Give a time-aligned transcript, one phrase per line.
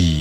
[0.00, 0.16] ดี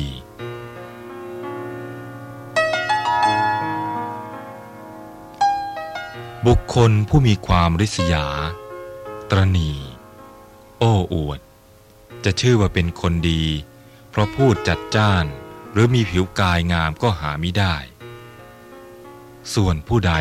[6.46, 8.28] บุคคลผู้มีความริษยา
[9.30, 9.72] ตรณี
[10.80, 11.40] โอ้อวด
[12.26, 13.44] จะชื่อว่าเป็นคนดี
[14.10, 15.26] เพราะพูดจัดจ้าน
[15.72, 17.76] หรือมีผิวกายงามก็หาไม่ได้
[19.54, 20.14] ส่วนผู้ใด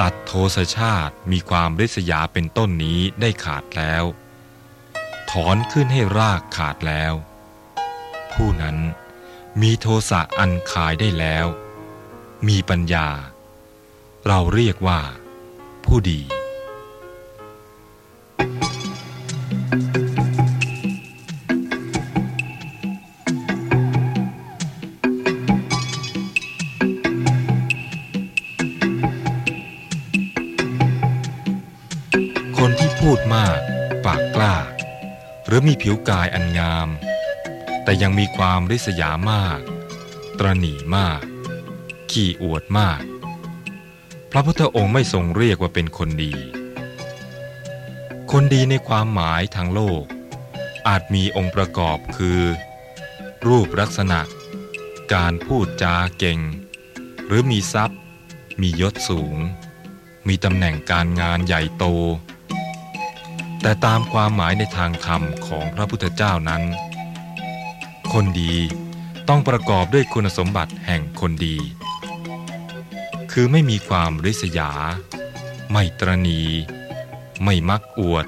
[0.00, 4.04] ตัดโทสชาติมีความริษยาเป็นต้นนี้ได้ขาดแล้ว
[5.30, 7.14] ถอนขึ้นให้รากขาดแล้ว
[8.44, 8.78] ผู้นั้น
[9.62, 11.46] มีโทสะอันคายได้แล้ว
[12.48, 13.08] มีปัญญา
[14.26, 15.00] เราเรียกว่า
[15.84, 16.20] ผู้ดี
[32.58, 33.58] คนที่พูดมาก
[34.04, 34.56] ปากกล้า
[35.46, 36.90] หรือมีผิวกายอันงาม
[37.90, 39.60] แต่ยังมีความริษยามาก
[40.38, 41.22] ตรณีมาก
[42.10, 43.02] ขี้อวดมาก
[44.30, 46.34] พระพุทธองค์ไม่ทรงเรียกว่าเป็นคนดี
[48.32, 50.04] คนดีในความหมายทางโลก
[50.88, 52.40] อาจมีองค์ประกอบคือ
[53.46, 54.20] รูปลักษณะ
[55.14, 56.38] การพูดจาเก่ง
[57.26, 58.00] หรือมีทรัพย์
[58.60, 59.36] มียศสูง
[60.28, 61.84] มีตำแหน่งการงานใหญ่โต
[63.62, 66.64] แต่ตามความหมายในทางธรรมของพระพุทธเจ้านั้น
[68.14, 68.54] คนดี
[69.28, 71.56] ต้องประกอบด้วยคุณสมบัติแห่งคนดี
[73.32, 74.70] คือไม่มีความริษยา
[75.72, 76.42] ไม่ตรณี
[77.44, 78.26] ไม่มักอวด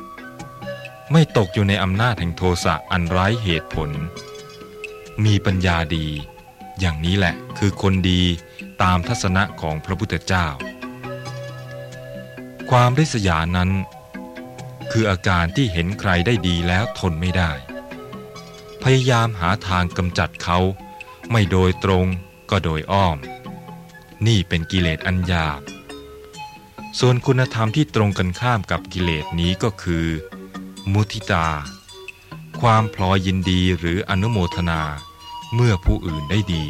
[1.13, 3.91] ไม่ตกอยู่ในอำนาจแห่งโทสะอันไร้เหตุผล
[5.25, 6.07] มีปัญญาดี
[6.81, 8.23] อย่างนี้แหละคือคนดี
[8.83, 10.47] ตามทัศนะของพระพุทธเจ้า
[12.71, 13.71] ความริษยานั้น
[14.93, 17.53] คืออาการที่เห็นใครได้ดีแล้วทนไม่ได้
[18.83, 20.59] พยายามหาทางกำจัดเขา
[21.31, 22.07] ไม่โดยตรง
[22.51, 23.19] ก็โดยอ้อม
[24.27, 25.61] นี่เป็นกิเลสอันหยาบ
[26.99, 30.07] ส่วนคุณธรรมที่ตรงกันข้ามกับกิเลสนี้ก็คือ
[30.93, 31.49] มุทิตา
[32.61, 34.83] ความพลอยยินดีหรืออนุโมทนา
[35.55, 36.67] เมื่อผู้อื่นได้ดี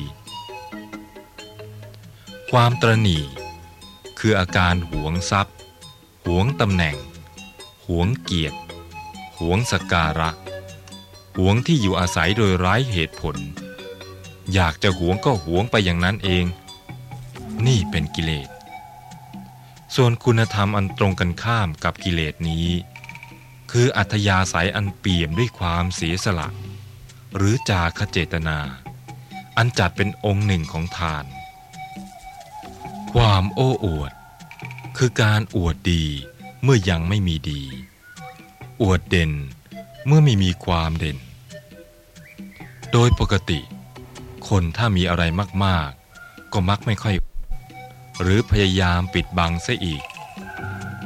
[2.50, 3.18] ความตรณี
[4.18, 5.56] คืออาการหวงทรัพย์
[6.24, 6.96] หวงตำแหน่ง
[7.86, 8.58] หวงเกียรติ
[9.38, 10.30] หวงสกการะ
[11.36, 13.36] หวงที่อยู่อาศัยโดยร้ายเหตุผล
[14.54, 16.44] อยากจะหวงก็หวงไปอย่างนั้นเอง
[17.66, 18.48] นี่เป็นกิเลส
[19.94, 22.68] ส่วนคุณธรรมอันตรงกันข้ามกับกิเลสนี้
[23.70, 26.48] คืออัธยาศัยอันเปี่ยมด้วยความเสียสละ
[27.36, 28.58] หรือจาคเจตนา
[29.56, 31.24] อันจัดเป็นองค์หนึ่งของทาน
[33.12, 34.12] ความโอ้อวด
[34.96, 36.04] คือการอวดดี
[36.62, 37.62] เมื่อยังไม่มีดี
[38.82, 39.32] อวดเด่น
[40.06, 41.18] เมื่อไม่มีความเด่น
[42.92, 43.60] โดยปกติ
[44.48, 45.22] คนถ้ามีอะไร
[45.64, 47.14] มากๆ ก็มักไม่ค่อย
[48.22, 50.02] หรือพยายามปิดบังเสียอีก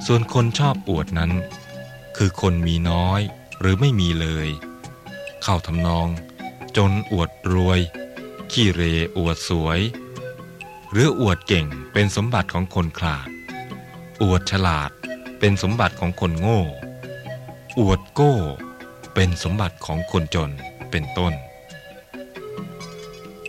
[0.06, 1.32] ส่วนคนชอบอวดนั้น
[2.16, 3.20] คือคนมีน้อย
[3.60, 4.48] หรือไม่มีเลย
[5.42, 6.08] เข้าทำนอง
[6.76, 7.80] จนอวดรวย
[8.52, 8.82] ขี้เร
[9.16, 9.80] อวดสวย
[10.90, 13.28] หรืออวดเก่งเป็นสมบัติของคนขลาด
[14.22, 14.90] อวดฉลาด
[15.38, 16.60] เป็นสมบัติของคนโง่
[17.78, 18.34] อวดโก้
[19.18, 20.50] เป็นสมบัติของคนจน
[20.90, 21.32] เป็นต้น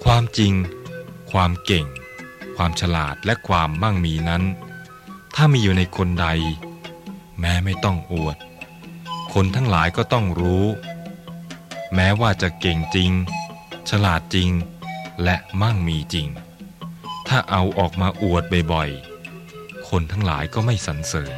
[0.03, 0.53] ความจริง
[1.31, 1.85] ความเก่ง
[2.55, 4.43] ความฉลาดและความมั่งมีนั้น
[5.35, 6.27] ถ้ามีอยู่ในคนใด
[7.39, 8.37] แม้ไม่ต้องอวด
[9.33, 10.65] คนทั้งหลายก็ต้องรู้
[11.95, 13.11] แม้ว่าจะเก่งจริง
[13.89, 14.49] ฉลาดจริง
[15.23, 16.27] และมั่งมีจริง
[17.27, 21.35] ถ้าเอาออกมาอวดบ่อยๆ คนทั้งหลายก็ไม่สรรเสริญ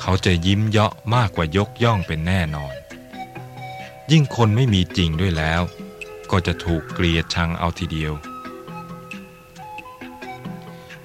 [0.00, 2.74] เขาจะยิ้มเยาะมากกว่ายกย่องเป็นแน่นอน
[4.12, 5.62] ยิ่งคนไม่มีจริงด้วยแล้ว
[6.30, 8.12] ก็จะถูกเกลียดชังเอาทีเดียว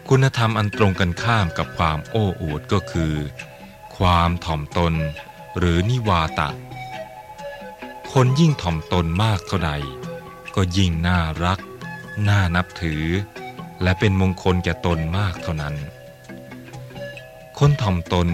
[0.07, 3.13] คุณธรรมอันตรงกันข้ามกับความโอ้อวดก็คือ
[3.97, 4.93] ความถ่อมตน
[5.57, 6.49] หรือนิวาตะ
[8.13, 9.71] คนยิ่งถ่อมตนมากเท่าใด
[10.55, 11.59] ก็ยิ่งน่ารัก
[12.27, 13.03] น่านับถือ
[13.83, 15.75] และเป็นมงคลแก่ตนมากเท่านั้น
[17.59, 18.27] คนถ่อมตน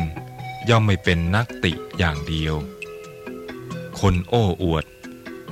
[0.69, 2.55] ย่อมไม่เป็นนักติอย่างเดียว
[3.99, 4.85] คนโอ้อวด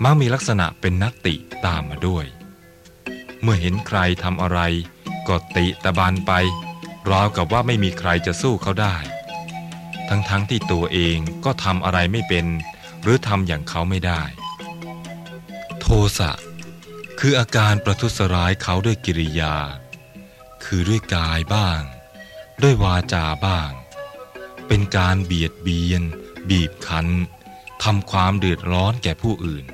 [0.03, 1.35] มักมีลักษณะเป็นนักติ
[1.65, 2.25] ตามมาด้วย
[3.41, 4.59] เมื่อเห็นใครทำอะไร
[5.27, 6.31] ก็ติตะบานไป
[7.09, 8.95] ราวกับว่าไม่มีใครจะสู้เขาได้
[10.09, 12.45] ทั้งๆทที่ตัวเองก็ทำอะไรไม่เป็น
[13.01, 14.21] หรือทำอย่างเขาไม่ได้
[15.79, 15.85] โท
[16.19, 16.31] สะ
[17.19, 19.55] คืออาการประทุษร้ายเขาด้วยกิริยา
[20.63, 21.81] คือด้วยกายบ้าง
[22.63, 23.71] ด้วยวาจาบ้าง
[24.67, 26.01] เป็นการเบียดเบียน
[26.49, 27.07] บีบคั้น
[27.83, 29.65] ทำความเดือดร้อนแก่ผู้อื่น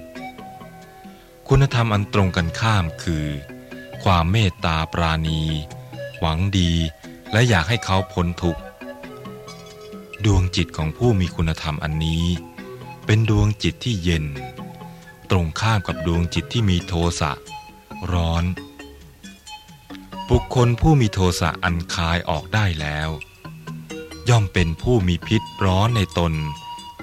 [1.47, 3.25] คุณธรรมอันตรงกันข้ามคือ
[4.03, 5.41] ความเมตตาปราณี
[6.19, 6.71] หวังดี
[7.31, 8.61] และอยากให้เขาพ้นทุกข์
[10.25, 12.25] ดวงจิตของผู้มีคุณธรรมอันนี้
[13.05, 14.25] เป็นดวงจิตที่เย็น
[15.29, 17.31] ตรงข้ามกับดวงจิตที่มีโทสะ
[18.13, 18.43] ร้อน
[20.29, 23.09] บุคคลผู้มีโทสะอันคายออกได้แล้ว
[24.29, 26.33] ย่อมเป็นผู้มีพิษร้อนในตน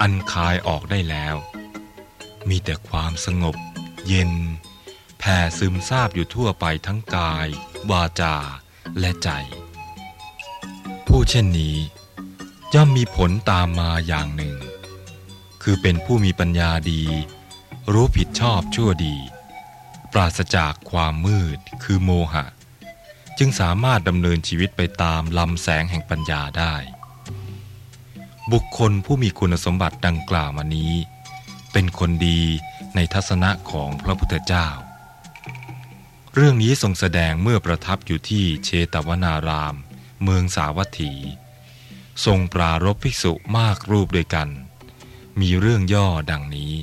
[0.01, 1.35] อันคายออกได้แล้ว
[2.49, 3.55] มีแต่ความสงบ
[4.07, 4.31] เย็น
[5.19, 7.47] แผ่ซึมซาบอยู่ทั่วไปทั้งกาย
[7.91, 8.35] วาจา
[8.99, 9.29] และใจ
[11.07, 11.77] ผู้เช่นนี้
[12.73, 14.55] ย่อมมีผลตามมาอย่างหนึ่ง
[15.63, 17.03] คือเป็นผู้มีปัญญาดี
[17.93, 19.17] รู้ผิดชอบชั่วดี
[20.13, 22.45] ปราศจากความมืดคือโมหะ
[23.37, 26.75] จึงสามารถดำเนินชีวิตไปตามลำแสงแห่งปัญญาได้
[28.53, 30.93] บุคคลผู้มีคุณสมบัติดังกล่าวมานี้
[31.71, 32.41] เป็นคนดี
[32.95, 34.67] ในทัศนะของพระพุทธเจ้า
[36.33, 39.75] เรื่องนี้ทรงแสดงเมื่อประทับอยู่ที่เชตวนาราม
[40.23, 41.13] เมืองสาวัตถี
[42.25, 44.49] ทรงปรารบภิกษุมากรูปด้วยกัน
[45.41, 46.73] มีเรื่องย่อดังนี้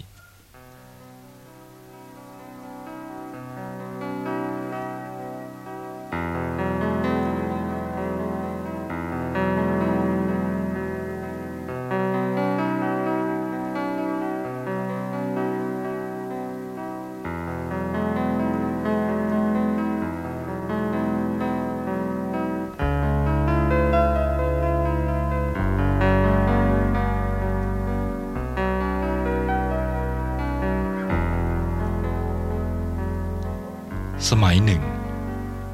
[34.31, 34.83] สมัยหนึ่ง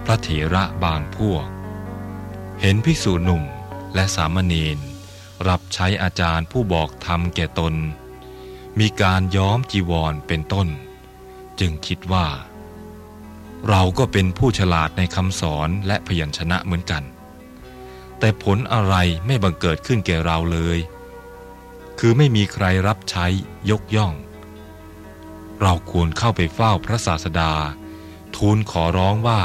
[0.05, 1.47] พระเถระบางพวก
[2.61, 3.45] เห็นภิกษุหนุ่ม
[3.95, 4.79] และสามเณร
[5.49, 7.75] รับใช้อาจารย์ผู้บอกธรรมแก่ตน
[8.79, 10.69] มีการย้อมจีวรเป็นต้น
[11.61, 12.27] จึงคิดว่า
[13.69, 17.05] เราก็เป็นผู้ฉลาดในคำสอนและพยัญชนะเหมือนกัน
[18.19, 18.95] แต่ผลอะไร
[19.27, 20.79] ไม่บังเกิดขึ้นแก่เราเลย
[21.99, 23.27] คือไม่มีใครรับใช้
[23.71, 24.15] ยกย่อง
[25.61, 27.53] เราควรเข้าไปเฝ้าพระศาสดา
[28.45, 29.43] ทูลขอร้องว่า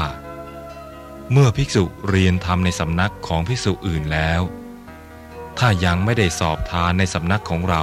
[1.32, 4.42] เมื่อภิกษุเรียนธรรมในสำนักของภิกษุอื่นแล้ว
[5.58, 7.82] ถ้ายังไม่ได้สอบทานในสำนักของเรา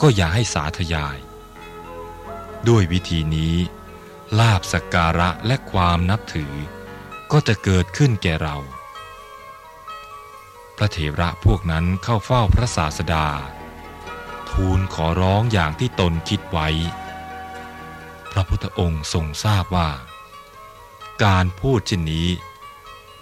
[0.00, 1.16] ก็อย่าให้สาธยาย
[2.68, 3.54] ด้วยวิธีนี้
[4.38, 6.54] ลาบสักการะและความนับถือ
[7.32, 8.56] ก็จะเกิดขึ้นแก่เรา
[10.76, 13.26] พระเถระพวกนั้นเข้าเฝ้าพระศาสดา
[14.50, 16.68] ทูลขอร้องอย่างที่ตนคิดไว้
[18.32, 19.90] พระพุทธองค์ทรงทราบว่า
[21.24, 22.28] การพูดเช่นนี้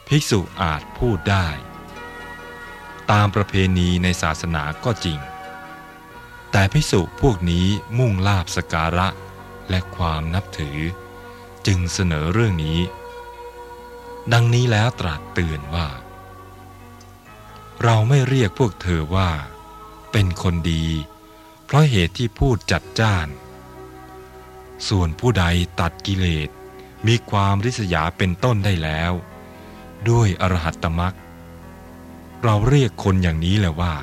[0.08, 1.48] ภิกษุอาจพูดได้
[3.10, 5.18] ตามประเพณีในศาสนาก็จริง
[6.50, 7.66] แต่ภิกษุพวกนี้
[7.98, 9.08] มุ่งลาบสการะ
[9.70, 10.78] และความนับถือ
[11.66, 12.78] จึงเสนอเรื่องนี้
[14.32, 15.88] ดังนี้แล้วตรัสเตือนว่า
[17.82, 19.30] เราไม่เรียกพวกเธอว่า
[20.12, 20.86] เป็นคนดี
[21.64, 23.28] เพราะเหตุที่พูดจัดจ้าน
[24.88, 25.44] ส่วนผู้ใด
[25.80, 26.48] ตัดกิเลส
[27.06, 29.12] มีความริษยาเป็นต้นได้แล้ว
[30.10, 31.14] ด้วยอรหัตตมัก
[32.42, 33.94] เราเรียกคนอย่างนี้แหละว่า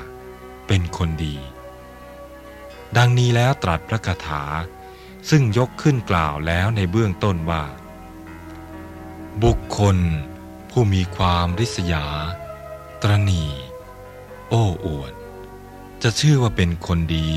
[0.66, 1.36] เป็นคนดี
[2.96, 4.42] ดังนี้แล้วตรัสพระคาถา
[5.30, 7.64] ซึ่งยกขึ้นกล่าวแล้วในเบื้องต้นว่า
[9.44, 9.96] บุคคล
[10.70, 12.06] ผู้มีความริษยา
[13.02, 13.44] ตรณี
[14.48, 15.12] โอ้อวด
[16.02, 17.30] จะชื่อว่าเป็นคนดี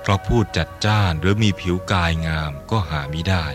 [0.00, 3.46] เพราะพูดจัดจ้านหรือมีผิวกายงามก็หาไม่ได้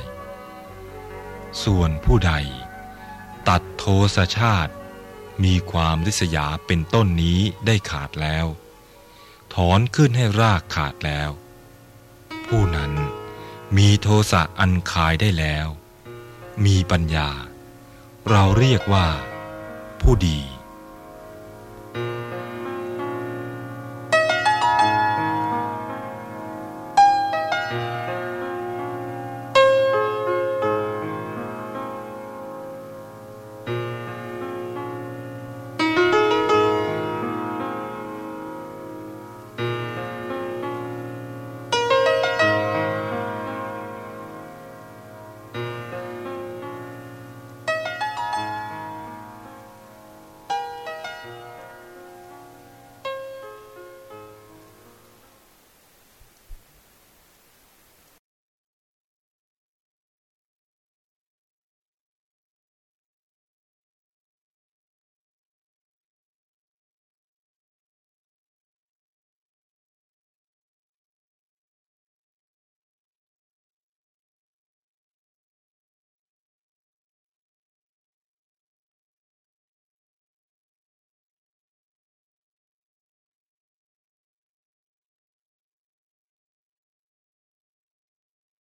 [1.64, 2.34] ส่วนผู้ใด
[3.48, 3.86] ตัดโท
[4.16, 4.74] สชาติ
[5.44, 8.46] มีความริษยาเป็นต้นนี้ได้ขาดแล้ว
[9.54, 11.30] ถอนขึ้นให้รากขาดแล้ว
[12.48, 12.94] ผู้นั้น
[13.78, 15.68] มีโทสะอันคายได้แล้ว
[16.66, 17.30] มีปัญญา
[18.30, 19.08] เราเรียกว่า
[20.02, 20.40] ผู้ดี